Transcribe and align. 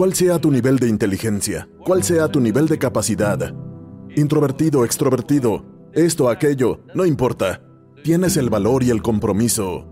cuál 0.00 0.14
sea 0.14 0.38
tu 0.38 0.50
nivel 0.50 0.78
de 0.78 0.88
inteligencia, 0.88 1.68
cuál 1.84 2.02
sea 2.02 2.26
tu 2.26 2.40
nivel 2.40 2.66
de 2.68 2.78
capacidad, 2.78 3.54
introvertido, 4.16 4.86
extrovertido, 4.86 5.62
esto, 5.92 6.30
aquello, 6.30 6.80
no 6.94 7.04
importa. 7.04 7.60
Tienes 8.02 8.38
el 8.38 8.48
valor 8.48 8.82
y 8.82 8.88
el 8.88 9.02
compromiso 9.02 9.84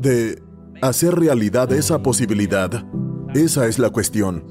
de 0.00 0.42
hacer 0.82 1.14
realidad 1.14 1.72
esa 1.72 2.02
posibilidad. 2.02 2.84
Esa 3.34 3.68
es 3.68 3.78
la 3.78 3.90
cuestión. 3.90 4.42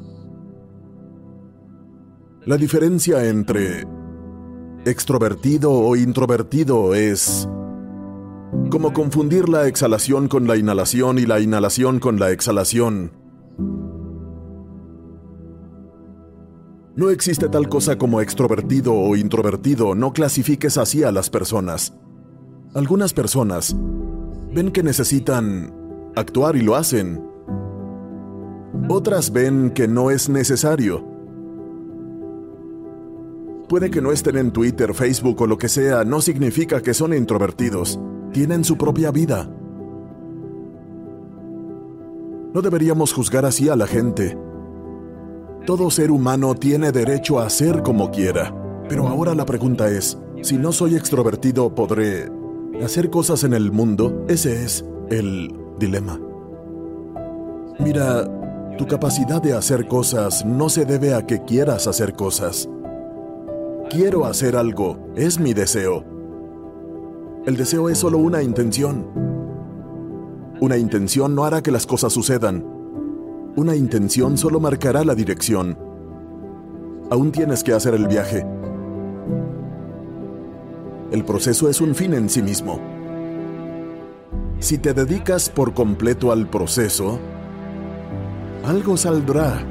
La 2.45 2.55
diferencia 2.55 3.27
entre 3.27 3.85
extrovertido 4.85 5.73
o 5.73 5.97
introvertido 5.97 6.95
es 6.95 7.49
como 8.69 8.93
confundir 8.93 9.49
la 9.49 9.67
exhalación 9.67 10.29
con 10.29 10.47
la 10.47 10.55
inhalación 10.55 11.19
y 11.19 11.25
la 11.25 11.41
inhalación 11.41 11.99
con 11.99 12.17
la 12.17 12.31
exhalación. 12.31 13.11
No 16.95 17.09
existe 17.09 17.47
tal 17.49 17.69
cosa 17.69 17.97
como 17.97 18.21
extrovertido 18.21 18.93
o 18.93 19.15
introvertido, 19.15 19.95
no 19.95 20.13
clasifiques 20.13 20.77
así 20.77 21.03
a 21.03 21.11
las 21.11 21.29
personas. 21.29 21.93
Algunas 22.73 23.13
personas 23.13 23.75
ven 24.53 24.71
que 24.71 24.83
necesitan 24.83 25.73
actuar 26.15 26.55
y 26.55 26.61
lo 26.61 26.75
hacen. 26.75 27.23
Otras 28.89 29.31
ven 29.31 29.71
que 29.71 29.87
no 29.87 30.11
es 30.11 30.29
necesario. 30.29 31.07
Puede 33.69 33.89
que 33.89 34.01
no 34.01 34.11
estén 34.11 34.37
en 34.37 34.51
Twitter, 34.51 34.93
Facebook 34.93 35.41
o 35.41 35.47
lo 35.47 35.57
que 35.57 35.69
sea, 35.69 36.03
no 36.03 36.19
significa 36.19 36.81
que 36.81 36.93
son 36.93 37.13
introvertidos 37.13 37.97
tienen 38.31 38.63
su 38.63 38.77
propia 38.77 39.11
vida. 39.11 39.49
No 42.53 42.61
deberíamos 42.61 43.13
juzgar 43.13 43.45
así 43.45 43.69
a 43.69 43.75
la 43.75 43.87
gente. 43.87 44.37
Todo 45.65 45.91
ser 45.91 46.09
humano 46.09 46.55
tiene 46.55 46.91
derecho 46.91 47.39
a 47.39 47.49
ser 47.49 47.83
como 47.83 48.09
quiera. 48.09 48.51
Pero 48.89 49.07
ahora 49.07 49.35
la 49.35 49.45
pregunta 49.45 49.89
es, 49.89 50.17
si 50.41 50.57
no 50.57 50.71
soy 50.71 50.95
extrovertido, 50.95 51.75
¿podré 51.75 52.29
hacer 52.83 53.11
cosas 53.11 53.43
en 53.43 53.53
el 53.53 53.71
mundo? 53.71 54.25
Ese 54.27 54.63
es 54.65 54.83
el 55.11 55.53
dilema. 55.77 56.19
Mira, 57.77 58.27
tu 58.77 58.87
capacidad 58.87 59.39
de 59.39 59.53
hacer 59.53 59.87
cosas 59.87 60.43
no 60.45 60.67
se 60.67 60.85
debe 60.85 61.13
a 61.13 61.27
que 61.27 61.43
quieras 61.43 61.85
hacer 61.85 62.13
cosas. 62.13 62.67
Quiero 63.91 64.25
hacer 64.25 64.55
algo, 64.55 64.97
es 65.15 65.39
mi 65.39 65.53
deseo. 65.53 66.03
El 67.45 67.55
deseo 67.55 67.87
es 67.89 67.99
solo 67.99 68.17
una 68.17 68.41
intención. 68.41 69.05
Una 70.59 70.77
intención 70.77 71.35
no 71.35 71.45
hará 71.45 71.61
que 71.61 71.71
las 71.71 71.85
cosas 71.85 72.13
sucedan. 72.13 72.80
Una 73.55 73.75
intención 73.75 74.37
solo 74.37 74.61
marcará 74.61 75.03
la 75.03 75.13
dirección. 75.13 75.77
Aún 77.09 77.33
tienes 77.33 77.65
que 77.65 77.73
hacer 77.73 77.93
el 77.93 78.07
viaje. 78.07 78.45
El 81.11 81.25
proceso 81.25 81.69
es 81.69 81.81
un 81.81 81.93
fin 81.93 82.13
en 82.13 82.29
sí 82.29 82.41
mismo. 82.41 82.79
Si 84.59 84.77
te 84.77 84.93
dedicas 84.93 85.49
por 85.49 85.73
completo 85.73 86.31
al 86.31 86.47
proceso, 86.47 87.19
algo 88.63 88.95
saldrá. 88.95 89.61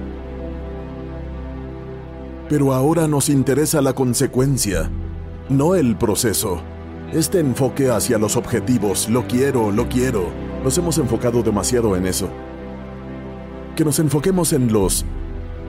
Pero 2.51 2.75
ahora 2.75 3.09
nos 3.09 3.31
interesa 3.31 3.81
la 3.81 3.95
consecuencia, 3.95 4.91
no 5.49 5.75
el 5.75 5.97
proceso. 5.97 6.61
Este 7.15 7.41
enfoque 7.41 7.91
hacia 7.91 8.19
los 8.19 8.37
objetivos, 8.37 9.09
lo 9.09 9.27
quiero, 9.27 9.71
lo 9.71 9.89
quiero, 9.89 10.25
nos 10.63 10.77
hemos 10.77 10.99
enfocado 10.99 11.43
demasiado 11.43 11.97
en 11.97 12.07
eso. 12.07 12.29
Que 13.81 13.85
nos 13.87 13.99
enfoquemos 13.99 14.53
en 14.53 14.71
los 14.71 15.07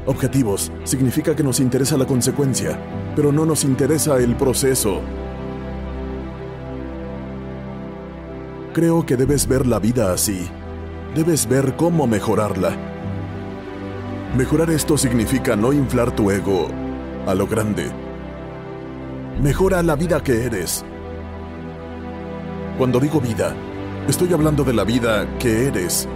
objetivos 0.05 0.69
significa 0.83 1.33
que 1.33 1.43
nos 1.43 1.61
interesa 1.61 1.95
la 1.95 2.05
consecuencia, 2.05 2.77
pero 3.15 3.31
no 3.31 3.45
nos 3.45 3.63
interesa 3.63 4.17
el 4.17 4.35
proceso. 4.35 4.99
Creo 8.73 9.05
que 9.05 9.15
debes 9.15 9.47
ver 9.47 9.65
la 9.65 9.79
vida 9.79 10.11
así. 10.11 10.45
Debes 11.15 11.47
ver 11.47 11.77
cómo 11.77 12.05
mejorarla. 12.05 12.75
Mejorar 14.35 14.71
esto 14.71 14.97
significa 14.97 15.55
no 15.55 15.71
inflar 15.71 16.13
tu 16.13 16.31
ego 16.31 16.67
a 17.25 17.33
lo 17.33 17.47
grande. 17.47 17.93
Mejora 19.41 19.81
la 19.83 19.95
vida 19.95 20.21
que 20.21 20.43
eres 20.43 20.83
cuando 22.77 22.99
digo 22.99 23.21
vida, 23.21 23.55
estoy 24.09 24.33
hablando 24.33 24.65
de 24.65 24.73
la 24.73 24.83
vida 24.83 25.25
que 25.39 25.67
eres. 25.67 26.09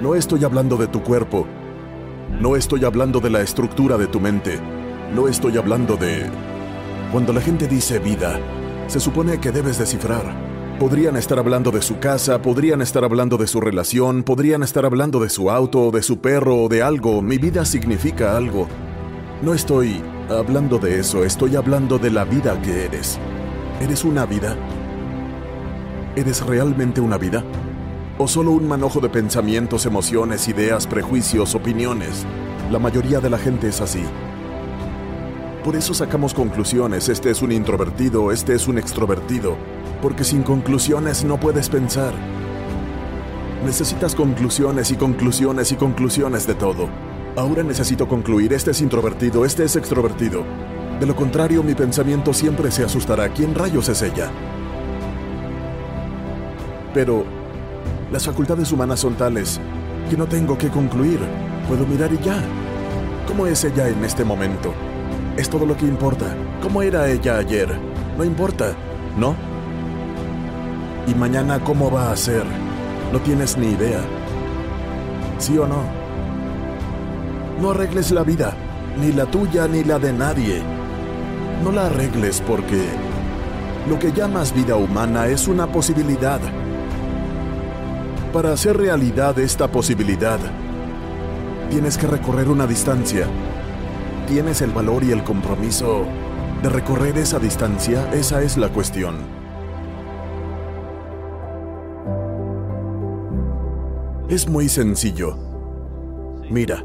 No 0.00 0.16
estoy 0.16 0.44
hablando 0.44 0.76
de 0.76 0.88
tu 0.88 1.02
cuerpo. 1.02 1.46
No 2.40 2.56
estoy 2.56 2.84
hablando 2.84 3.20
de 3.20 3.30
la 3.30 3.42
estructura 3.42 3.96
de 3.96 4.08
tu 4.08 4.18
mente. 4.18 4.58
No 5.14 5.28
estoy 5.28 5.56
hablando 5.56 5.96
de... 5.96 6.26
Cuando 7.12 7.32
la 7.32 7.40
gente 7.40 7.68
dice 7.68 8.00
vida, 8.00 8.40
se 8.88 8.98
supone 8.98 9.38
que 9.38 9.52
debes 9.52 9.78
descifrar. 9.78 10.34
Podrían 10.80 11.16
estar 11.16 11.38
hablando 11.38 11.70
de 11.70 11.80
su 11.80 12.00
casa, 12.00 12.42
podrían 12.42 12.82
estar 12.82 13.04
hablando 13.04 13.36
de 13.36 13.46
su 13.46 13.60
relación, 13.60 14.24
podrían 14.24 14.64
estar 14.64 14.84
hablando 14.84 15.20
de 15.20 15.28
su 15.28 15.48
auto, 15.48 15.92
de 15.92 16.02
su 16.02 16.18
perro 16.18 16.56
o 16.56 16.68
de 16.68 16.82
algo. 16.82 17.22
Mi 17.22 17.38
vida 17.38 17.64
significa 17.64 18.36
algo. 18.36 18.66
No 19.42 19.54
estoy 19.54 20.02
hablando 20.28 20.78
de 20.78 20.98
eso, 20.98 21.24
estoy 21.24 21.54
hablando 21.54 22.00
de 22.00 22.10
la 22.10 22.24
vida 22.24 22.60
que 22.62 22.86
eres. 22.86 23.20
¿Eres 23.80 24.04
una 24.04 24.26
vida? 24.26 24.56
¿Eres 26.16 26.44
realmente 26.44 27.00
una 27.00 27.16
vida? 27.16 27.44
¿O 28.16 28.28
solo 28.28 28.52
un 28.52 28.68
manojo 28.68 29.00
de 29.00 29.08
pensamientos, 29.08 29.86
emociones, 29.86 30.46
ideas, 30.46 30.86
prejuicios, 30.86 31.56
opiniones? 31.56 32.24
La 32.70 32.78
mayoría 32.78 33.18
de 33.18 33.28
la 33.28 33.38
gente 33.38 33.66
es 33.66 33.80
así. 33.80 34.04
Por 35.64 35.74
eso 35.74 35.94
sacamos 35.94 36.32
conclusiones, 36.32 37.08
este 37.08 37.30
es 37.30 37.42
un 37.42 37.50
introvertido, 37.50 38.30
este 38.30 38.54
es 38.54 38.68
un 38.68 38.78
extrovertido, 38.78 39.56
porque 40.00 40.22
sin 40.22 40.44
conclusiones 40.44 41.24
no 41.24 41.40
puedes 41.40 41.68
pensar. 41.68 42.14
Necesitas 43.64 44.14
conclusiones 44.14 44.92
y 44.92 44.94
conclusiones 44.94 45.72
y 45.72 45.74
conclusiones 45.74 46.46
de 46.46 46.54
todo. 46.54 46.88
Ahora 47.34 47.64
necesito 47.64 48.06
concluir, 48.06 48.52
este 48.52 48.70
es 48.70 48.80
introvertido, 48.80 49.44
este 49.44 49.64
es 49.64 49.74
extrovertido. 49.74 50.44
De 51.00 51.06
lo 51.06 51.16
contrario, 51.16 51.64
mi 51.64 51.74
pensamiento 51.74 52.32
siempre 52.32 52.70
se 52.70 52.84
asustará. 52.84 53.30
¿Quién 53.30 53.56
rayos 53.56 53.88
es 53.88 54.02
ella? 54.02 54.30
Pero 56.92 57.43
las 58.14 58.26
facultades 58.26 58.70
humanas 58.70 59.00
son 59.00 59.16
tales 59.16 59.60
que 60.08 60.16
no 60.16 60.26
tengo 60.28 60.56
que 60.56 60.68
concluir. 60.68 61.18
Puedo 61.66 61.84
mirar 61.84 62.12
y 62.12 62.18
ya. 62.24 62.40
¿Cómo 63.26 63.44
es 63.44 63.64
ella 63.64 63.88
en 63.88 64.04
este 64.04 64.24
momento? 64.24 64.72
Es 65.36 65.50
todo 65.50 65.66
lo 65.66 65.76
que 65.76 65.84
importa. 65.84 66.26
¿Cómo 66.62 66.80
era 66.80 67.08
ella 67.08 67.38
ayer? 67.38 67.76
No 68.16 68.22
importa, 68.22 68.76
¿no? 69.18 69.34
¿Y 71.08 71.14
mañana 71.16 71.58
cómo 71.58 71.90
va 71.90 72.12
a 72.12 72.16
ser? 72.16 72.44
No 73.12 73.18
tienes 73.18 73.58
ni 73.58 73.70
idea. 73.70 73.98
¿Sí 75.38 75.58
o 75.58 75.66
no? 75.66 75.82
No 77.60 77.72
arregles 77.72 78.12
la 78.12 78.22
vida, 78.22 78.54
ni 78.96 79.10
la 79.10 79.26
tuya 79.26 79.66
ni 79.66 79.82
la 79.82 79.98
de 79.98 80.12
nadie. 80.12 80.62
No 81.64 81.72
la 81.72 81.86
arregles 81.86 82.40
porque 82.46 82.80
lo 83.88 83.98
que 83.98 84.12
llamas 84.12 84.54
vida 84.54 84.76
humana 84.76 85.26
es 85.26 85.48
una 85.48 85.66
posibilidad 85.66 86.38
Para 88.34 88.52
hacer 88.52 88.76
realidad 88.76 89.38
esta 89.38 89.70
posibilidad, 89.70 90.40
tienes 91.70 91.96
que 91.96 92.08
recorrer 92.08 92.48
una 92.48 92.66
distancia. 92.66 93.28
¿Tienes 94.26 94.60
el 94.60 94.72
valor 94.72 95.04
y 95.04 95.12
el 95.12 95.22
compromiso 95.22 96.04
de 96.60 96.68
recorrer 96.68 97.16
esa 97.16 97.38
distancia? 97.38 98.12
Esa 98.12 98.42
es 98.42 98.56
la 98.56 98.70
cuestión. 98.70 99.18
Es 104.28 104.48
muy 104.48 104.68
sencillo. 104.68 105.38
Mira, 106.50 106.84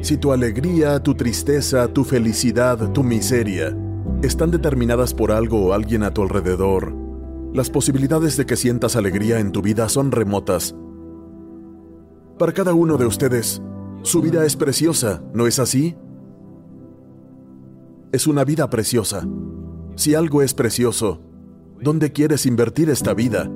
si 0.00 0.16
tu 0.16 0.32
alegría, 0.32 1.00
tu 1.00 1.14
tristeza, 1.14 1.86
tu 1.86 2.02
felicidad, 2.02 2.90
tu 2.90 3.04
miseria 3.04 3.76
están 4.22 4.50
determinadas 4.50 5.14
por 5.14 5.30
algo 5.30 5.66
o 5.66 5.72
alguien 5.72 6.02
a 6.02 6.12
tu 6.12 6.22
alrededor, 6.22 7.07
las 7.52 7.70
posibilidades 7.70 8.36
de 8.36 8.46
que 8.46 8.56
sientas 8.56 8.96
alegría 8.96 9.40
en 9.40 9.52
tu 9.52 9.62
vida 9.62 9.88
son 9.88 10.12
remotas. 10.12 10.74
Para 12.38 12.52
cada 12.52 12.74
uno 12.74 12.96
de 12.96 13.06
ustedes, 13.06 13.62
su 14.02 14.20
vida 14.22 14.44
es 14.44 14.56
preciosa, 14.56 15.22
¿no 15.34 15.46
es 15.46 15.58
así? 15.58 15.96
Es 18.12 18.26
una 18.26 18.44
vida 18.44 18.70
preciosa. 18.70 19.26
Si 19.96 20.14
algo 20.14 20.42
es 20.42 20.54
precioso, 20.54 21.20
¿dónde 21.80 22.12
quieres 22.12 22.46
invertir 22.46 22.90
esta 22.90 23.12
vida? 23.12 23.50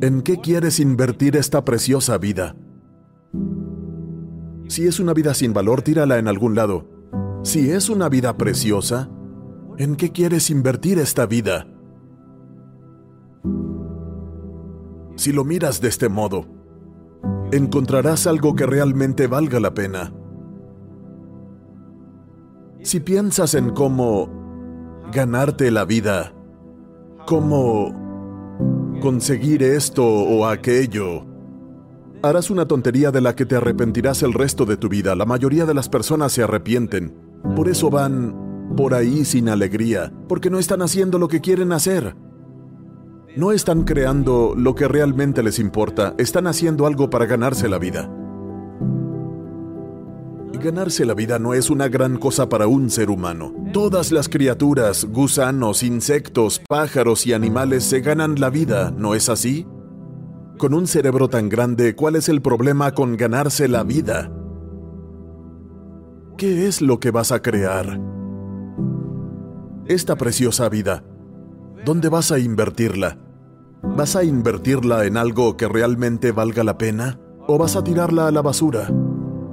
¿En 0.00 0.22
qué 0.22 0.38
quieres 0.38 0.80
invertir 0.80 1.36
esta 1.36 1.64
preciosa 1.64 2.18
vida? 2.18 2.56
Si 4.66 4.86
es 4.86 4.98
una 4.98 5.12
vida 5.12 5.34
sin 5.34 5.52
valor, 5.52 5.82
tírala 5.82 6.18
en 6.18 6.26
algún 6.26 6.54
lado. 6.54 6.88
Si 7.42 7.70
es 7.70 7.88
una 7.88 8.08
vida 8.08 8.36
preciosa, 8.36 9.10
¿en 9.78 9.96
qué 9.96 10.10
quieres 10.10 10.50
invertir 10.50 10.98
esta 10.98 11.26
vida? 11.26 11.66
Si 15.20 15.34
lo 15.34 15.44
miras 15.44 15.82
de 15.82 15.88
este 15.88 16.08
modo, 16.08 16.46
encontrarás 17.52 18.26
algo 18.26 18.56
que 18.56 18.64
realmente 18.64 19.26
valga 19.26 19.60
la 19.60 19.74
pena. 19.74 20.14
Si 22.82 23.00
piensas 23.00 23.54
en 23.54 23.68
cómo 23.74 24.30
ganarte 25.12 25.70
la 25.70 25.84
vida, 25.84 26.32
cómo 27.26 27.94
conseguir 29.02 29.62
esto 29.62 30.06
o 30.06 30.46
aquello. 30.46 31.26
Harás 32.22 32.48
una 32.48 32.66
tontería 32.66 33.10
de 33.10 33.20
la 33.20 33.36
que 33.36 33.44
te 33.44 33.56
arrepentirás 33.56 34.22
el 34.22 34.32
resto 34.32 34.64
de 34.64 34.78
tu 34.78 34.88
vida. 34.88 35.14
La 35.14 35.26
mayoría 35.26 35.66
de 35.66 35.74
las 35.74 35.90
personas 35.90 36.32
se 36.32 36.44
arrepienten. 36.44 37.14
Por 37.54 37.68
eso 37.68 37.90
van 37.90 38.72
por 38.74 38.94
ahí 38.94 39.26
sin 39.26 39.50
alegría, 39.50 40.14
porque 40.30 40.48
no 40.48 40.58
están 40.58 40.80
haciendo 40.80 41.18
lo 41.18 41.28
que 41.28 41.42
quieren 41.42 41.72
hacer. 41.72 42.16
No 43.36 43.52
están 43.52 43.84
creando 43.84 44.54
lo 44.56 44.74
que 44.74 44.88
realmente 44.88 45.44
les 45.44 45.60
importa, 45.60 46.14
están 46.18 46.48
haciendo 46.48 46.84
algo 46.86 47.10
para 47.10 47.26
ganarse 47.26 47.68
la 47.68 47.78
vida. 47.78 48.10
Ganarse 50.60 51.06
la 51.06 51.14
vida 51.14 51.38
no 51.38 51.54
es 51.54 51.70
una 51.70 51.88
gran 51.88 52.18
cosa 52.18 52.48
para 52.48 52.66
un 52.66 52.90
ser 52.90 53.08
humano. 53.08 53.54
Todas 53.72 54.10
las 54.10 54.28
criaturas, 54.28 55.06
gusanos, 55.06 55.84
insectos, 55.84 56.60
pájaros 56.68 57.24
y 57.26 57.32
animales 57.32 57.84
se 57.84 58.00
ganan 58.00 58.40
la 58.40 58.50
vida, 58.50 58.90
¿no 58.90 59.14
es 59.14 59.28
así? 59.28 59.64
Con 60.58 60.74
un 60.74 60.88
cerebro 60.88 61.28
tan 61.28 61.48
grande, 61.48 61.94
¿cuál 61.94 62.16
es 62.16 62.28
el 62.28 62.42
problema 62.42 62.92
con 62.94 63.16
ganarse 63.16 63.68
la 63.68 63.84
vida? 63.84 64.30
¿Qué 66.36 66.66
es 66.66 66.82
lo 66.82 66.98
que 66.98 67.12
vas 67.12 67.30
a 67.30 67.40
crear? 67.40 68.00
Esta 69.86 70.16
preciosa 70.16 70.68
vida, 70.68 71.04
¿dónde 71.84 72.08
vas 72.08 72.32
a 72.32 72.38
invertirla? 72.38 73.18
¿Vas 73.82 74.16
a 74.16 74.24
invertirla 74.24 75.06
en 75.06 75.16
algo 75.16 75.56
que 75.56 75.68
realmente 75.68 76.32
valga 76.32 76.64
la 76.64 76.78
pena? 76.78 77.18
¿O 77.46 77.58
vas 77.58 77.76
a 77.76 77.84
tirarla 77.84 78.28
a 78.28 78.30
la 78.30 78.42
basura? 78.42 78.88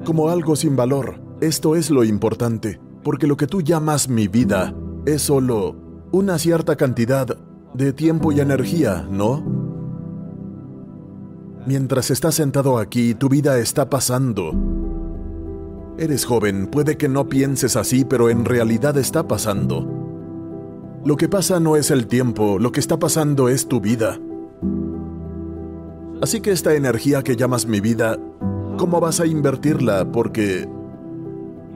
como 0.07 0.29
algo 0.29 0.55
sin 0.55 0.77
valor. 0.77 1.19
Esto 1.41 1.75
es 1.75 1.89
lo 1.89 2.05
importante, 2.05 2.79
porque 3.03 3.27
lo 3.27 3.35
que 3.35 3.45
tú 3.45 3.61
llamas 3.61 4.07
mi 4.07 4.29
vida 4.29 4.73
es 5.05 5.23
solo 5.23 5.75
una 6.13 6.39
cierta 6.39 6.77
cantidad 6.77 7.37
de 7.73 7.91
tiempo 7.91 8.31
y 8.31 8.39
energía, 8.39 9.05
¿no? 9.11 9.43
Mientras 11.65 12.09
estás 12.09 12.35
sentado 12.35 12.77
aquí, 12.77 13.15
tu 13.15 13.27
vida 13.27 13.59
está 13.59 13.89
pasando. 13.89 14.53
Eres 15.97 16.23
joven, 16.23 16.67
puede 16.67 16.95
que 16.95 17.09
no 17.09 17.27
pienses 17.27 17.75
así, 17.75 18.05
pero 18.05 18.29
en 18.29 18.45
realidad 18.45 18.97
está 18.97 19.27
pasando. 19.27 19.96
Lo 21.07 21.15
que 21.15 21.29
pasa 21.29 21.61
no 21.61 21.77
es 21.77 21.89
el 21.89 22.07
tiempo, 22.07 22.59
lo 22.59 22.73
que 22.73 22.81
está 22.81 22.99
pasando 22.99 23.47
es 23.47 23.69
tu 23.69 23.79
vida. 23.79 24.19
Así 26.21 26.41
que 26.41 26.51
esta 26.51 26.73
energía 26.75 27.23
que 27.23 27.37
llamas 27.37 27.65
mi 27.65 27.79
vida 27.79 28.17
¿Cómo 28.77 28.99
vas 28.99 29.21
a 29.21 29.25
invertirla? 29.25 30.11
Porque 30.11 30.69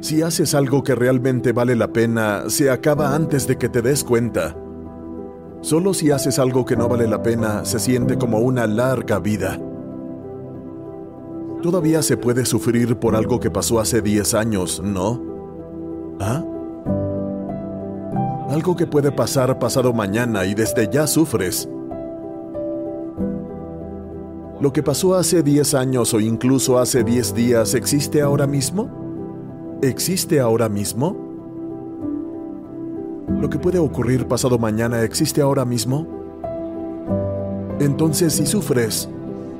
si 0.01 0.21
haces 0.21 0.53
algo 0.53 0.83
que 0.83 0.95
realmente 0.95 1.53
vale 1.53 1.77
la 1.77 1.93
pena, 1.93 2.43
se 2.47 2.69
acaba 2.69 3.15
antes 3.15 3.47
de 3.47 3.57
que 3.57 3.69
te 3.69 3.81
des 3.81 4.03
cuenta. 4.03 4.53
Solo 5.61 5.93
si 5.93 6.11
haces 6.11 6.37
algo 6.37 6.65
que 6.65 6.75
no 6.75 6.89
vale 6.89 7.07
la 7.07 7.23
pena, 7.23 7.63
se 7.63 7.79
siente 7.79 8.17
como 8.17 8.39
una 8.39 8.67
larga 8.67 9.17
vida. 9.19 9.57
Todavía 11.63 12.03
se 12.03 12.17
puede 12.17 12.45
sufrir 12.45 12.97
por 12.97 13.15
algo 13.15 13.39
que 13.39 13.49
pasó 13.49 13.79
hace 13.79 14.01
10 14.01 14.33
años, 14.35 14.81
¿no? 14.83 15.21
¿Ah? 16.19 16.43
Algo 18.51 18.75
que 18.75 18.85
puede 18.85 19.13
pasar 19.13 19.59
pasado 19.59 19.93
mañana 19.93 20.43
y 20.43 20.53
desde 20.53 20.89
ya 20.91 21.07
sufres. 21.07 21.69
¿Lo 24.59 24.73
que 24.73 24.83
pasó 24.83 25.15
hace 25.15 25.41
10 25.41 25.73
años 25.73 26.13
o 26.13 26.19
incluso 26.19 26.77
hace 26.77 27.05
10 27.05 27.33
días 27.33 27.73
existe 27.75 28.21
ahora 28.21 28.47
mismo? 28.47 29.79
¿Existe 29.81 30.41
ahora 30.41 30.67
mismo? 30.67 31.15
¿Lo 33.39 33.49
que 33.49 33.57
puede 33.57 33.79
ocurrir 33.79 34.27
pasado 34.27 34.59
mañana 34.59 35.01
existe 35.01 35.41
ahora 35.41 35.63
mismo? 35.63 36.05
Entonces, 37.79 38.33
si 38.33 38.45
sufres 38.45 39.07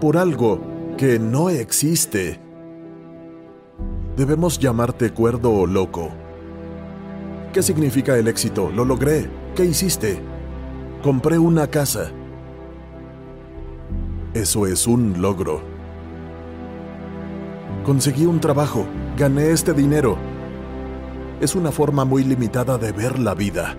por 0.01 0.17
algo 0.17 0.59
que 0.97 1.17
no 1.17 1.49
existe, 1.49 2.41
debemos 4.17 4.59
llamarte 4.59 5.11
cuerdo 5.11 5.53
o 5.53 5.65
loco. 5.65 6.09
¿Qué 7.53 7.61
significa 7.61 8.17
el 8.17 8.29
éxito? 8.29 8.71
Lo 8.71 8.85
logré. 8.85 9.29
¿Qué 9.55 9.65
hiciste? 9.65 10.21
Compré 11.03 11.37
una 11.37 11.67
casa. 11.67 12.09
Eso 14.33 14.67
es 14.67 14.87
un 14.87 15.21
logro. 15.21 15.61
Conseguí 17.83 18.25
un 18.25 18.39
trabajo, 18.39 18.85
gané 19.17 19.51
este 19.51 19.73
dinero. 19.73 20.17
Es 21.41 21.53
una 21.53 21.73
forma 21.73 22.05
muy 22.05 22.23
limitada 22.23 22.77
de 22.77 22.93
ver 22.93 23.19
la 23.19 23.33
vida. 23.33 23.75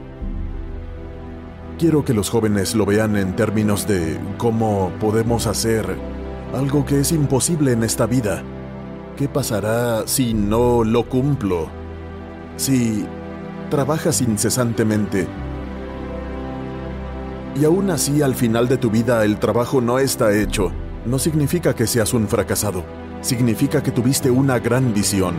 Quiero 1.79 2.05
que 2.05 2.13
los 2.13 2.29
jóvenes 2.29 2.75
lo 2.75 2.85
vean 2.85 3.17
en 3.17 3.35
términos 3.35 3.87
de 3.89 4.21
cómo 4.37 4.93
podemos 5.01 5.47
hacer 5.47 5.97
algo 6.53 6.85
que 6.85 7.01
es 7.01 7.13
imposible 7.13 7.73
en 7.73 7.85
esta 7.85 8.05
vida. 8.05 8.43
¿Qué 9.17 9.29
pasará 9.29 10.07
si 10.07 10.35
no 10.35 10.85
lo 10.85 11.09
cumplo? 11.09 11.69
Si 12.57 13.07
trabajas 13.73 14.21
incesantemente. 14.21 15.27
Y 17.59 17.65
aún 17.65 17.89
así 17.89 18.21
al 18.21 18.35
final 18.35 18.69
de 18.69 18.77
tu 18.77 18.91
vida 18.91 19.25
el 19.25 19.39
trabajo 19.39 19.81
no 19.81 19.99
está 19.99 20.37
hecho, 20.37 20.71
no 21.07 21.19
significa 21.19 21.75
que 21.75 21.87
seas 21.87 22.13
un 22.13 22.29
fracasado, 22.29 22.85
significa 23.23 23.83
que 23.83 23.91
tuviste 23.91 24.31
una 24.31 24.59
gran 24.59 24.93
visión. 24.93 25.37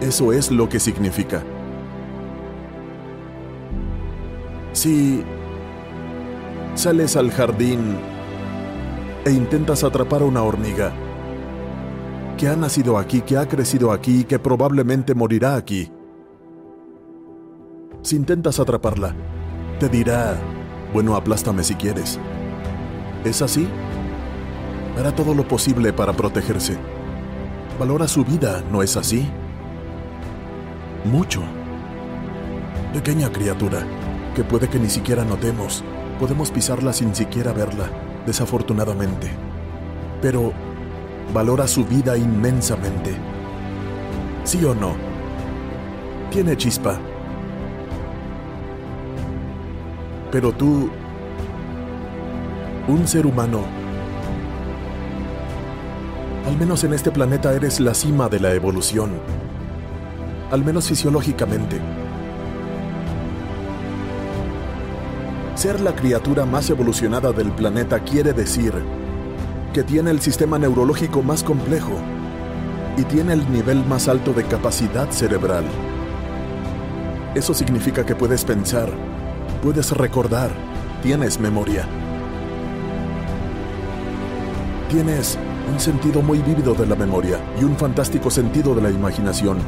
Eso 0.00 0.32
es 0.32 0.50
lo 0.50 0.68
que 0.68 0.80
significa. 0.80 1.44
Si 4.72 5.22
sales 6.74 7.14
al 7.14 7.30
jardín 7.30 7.98
e 9.24 9.30
intentas 9.30 9.84
atrapar 9.84 10.22
a 10.22 10.24
una 10.24 10.42
hormiga, 10.42 10.92
que 12.36 12.48
ha 12.48 12.56
nacido 12.56 12.98
aquí, 12.98 13.20
que 13.20 13.36
ha 13.36 13.46
crecido 13.46 13.92
aquí, 13.92 14.24
que 14.24 14.40
probablemente 14.40 15.14
morirá 15.14 15.54
aquí, 15.54 15.92
si 18.02 18.16
intentas 18.16 18.58
atraparla, 18.58 19.14
te 19.78 19.88
dirá, 19.88 20.36
bueno, 20.92 21.16
aplástame 21.16 21.62
si 21.62 21.74
quieres. 21.74 22.18
¿Es 23.24 23.42
así? 23.42 23.68
Hará 24.98 25.14
todo 25.14 25.34
lo 25.34 25.46
posible 25.46 25.92
para 25.92 26.12
protegerse. 26.12 26.76
Valora 27.78 28.08
su 28.08 28.24
vida, 28.24 28.62
¿no 28.70 28.82
es 28.82 28.96
así? 28.96 29.28
Mucho. 31.04 31.42
Pequeña 32.92 33.30
criatura, 33.30 33.86
que 34.34 34.44
puede 34.44 34.68
que 34.68 34.78
ni 34.78 34.90
siquiera 34.90 35.24
notemos. 35.24 35.84
Podemos 36.18 36.50
pisarla 36.50 36.92
sin 36.92 37.14
siquiera 37.14 37.52
verla, 37.52 37.90
desafortunadamente. 38.26 39.30
Pero 40.20 40.52
valora 41.32 41.66
su 41.66 41.84
vida 41.84 42.16
inmensamente. 42.18 43.14
¿Sí 44.44 44.62
o 44.64 44.74
no? 44.74 44.94
Tiene 46.30 46.56
chispa, 46.56 46.98
Pero 50.30 50.52
tú 50.52 50.90
un 52.88 53.06
ser 53.06 53.26
humano. 53.26 53.62
Al 56.46 56.56
menos 56.56 56.82
en 56.84 56.92
este 56.92 57.10
planeta 57.10 57.52
eres 57.54 57.78
la 57.80 57.94
cima 57.94 58.28
de 58.28 58.40
la 58.40 58.52
evolución. 58.52 59.10
Al 60.50 60.64
menos 60.64 60.88
fisiológicamente. 60.88 61.80
Ser 65.54 65.80
la 65.80 65.94
criatura 65.94 66.46
más 66.46 66.70
evolucionada 66.70 67.32
del 67.32 67.52
planeta 67.52 68.00
quiere 68.00 68.32
decir 68.32 68.72
que 69.72 69.84
tiene 69.84 70.10
el 70.10 70.20
sistema 70.20 70.58
neurológico 70.58 71.22
más 71.22 71.44
complejo 71.44 71.92
y 72.96 73.04
tiene 73.04 73.34
el 73.34 73.52
nivel 73.52 73.84
más 73.84 74.08
alto 74.08 74.32
de 74.32 74.44
capacidad 74.44 75.10
cerebral. 75.10 75.64
Eso 77.34 77.54
significa 77.54 78.04
que 78.04 78.16
puedes 78.16 78.44
pensar, 78.44 78.90
puedes 79.62 79.90
recordar, 79.92 80.50
tienes 81.02 81.38
memoria. 81.38 81.86
Tienes 84.88 85.38
un 85.70 85.78
sentido 85.78 86.22
muy 86.22 86.38
vívido 86.38 86.74
de 86.74 86.86
la 86.86 86.96
memoria 86.96 87.38
y 87.60 87.64
un 87.64 87.76
fantástico 87.76 88.30
sentido 88.30 88.74
de 88.74 88.82
la 88.82 88.90
imaginación. 88.90 89.58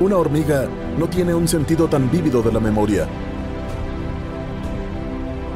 Una 0.00 0.16
hormiga 0.16 0.66
no 0.98 1.08
tiene 1.08 1.34
un 1.34 1.48
sentido 1.48 1.88
tan 1.88 2.10
vívido 2.10 2.42
de 2.42 2.52
la 2.52 2.60
memoria, 2.60 3.06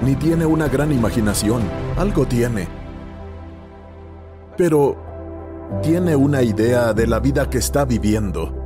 ni 0.04 0.16
tiene 0.16 0.46
una 0.46 0.68
gran 0.68 0.90
imaginación, 0.92 1.62
algo 1.96 2.26
tiene. 2.26 2.66
Pero 4.56 4.96
tiene 5.82 6.16
una 6.16 6.42
idea 6.42 6.92
de 6.92 7.06
la 7.06 7.20
vida 7.20 7.48
que 7.48 7.58
está 7.58 7.84
viviendo. 7.84 8.61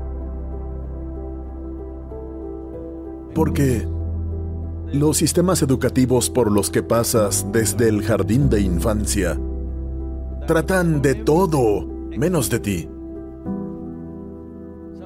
Porque 3.37 3.87
los 4.95 5.19
sistemas 5.19 5.61
educativos 5.61 6.31
por 6.31 6.51
los 6.51 6.71
que 6.71 6.83
pasas 6.83 7.47
desde 7.53 7.87
el 7.87 8.03
jardín 8.03 8.49
de 8.49 8.63
infancia 8.63 9.39
tratan 10.47 11.03
de 11.03 11.17
todo 11.17 11.87
menos 12.17 12.49
de 12.49 12.61
ti. 12.61 12.89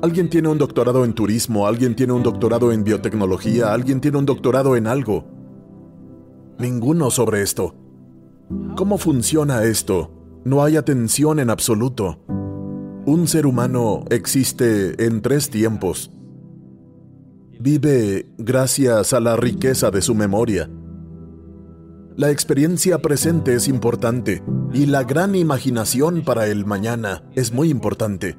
Alguien 0.01 0.31
tiene 0.31 0.49
un 0.49 0.59
doctorado 0.59 1.05
en 1.05 1.13
turismo, 1.13 1.67
alguien 1.67 1.97
tiene 1.97 2.13
un 2.13 2.23
doctorado 2.23 2.71
en 2.71 2.85
biotecnología, 2.85 3.73
alguien 3.73 4.01
tiene 4.01 4.19
un 4.19 4.27
doctorado 4.27 4.77
en 4.77 4.87
algo. 4.87 5.25
Ninguno 6.61 7.11
sobre 7.11 7.43
esto. 7.43 7.75
¿Cómo 8.77 8.97
funciona 8.97 9.65
esto? 9.65 10.13
No 10.45 10.63
hay 10.63 10.77
atención 10.77 11.41
en 11.41 11.51
absoluto. 11.51 12.21
Un 13.07 13.27
ser 13.27 13.45
humano 13.45 14.05
existe 14.09 15.05
en 15.05 15.21
tres 15.21 15.51
tiempos. 15.51 16.13
Vive 17.62 18.25
gracias 18.38 19.12
a 19.12 19.21
la 19.21 19.37
riqueza 19.37 19.90
de 19.90 20.00
su 20.00 20.14
memoria. 20.14 20.71
La 22.17 22.31
experiencia 22.31 23.02
presente 23.02 23.52
es 23.52 23.69
importante 23.69 24.43
y 24.73 24.87
la 24.87 25.05
gran 25.05 25.35
imaginación 25.35 26.25
para 26.25 26.47
el 26.47 26.64
mañana 26.64 27.23
es 27.35 27.52
muy 27.52 27.69
importante. 27.69 28.38